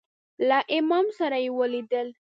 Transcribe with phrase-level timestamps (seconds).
[0.47, 2.07] له امام سره یې ولیدل.